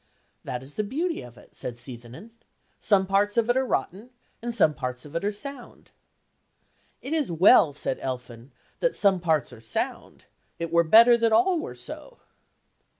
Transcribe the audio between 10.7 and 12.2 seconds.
were better that all were so."